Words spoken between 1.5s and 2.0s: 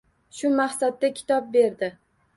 berdi.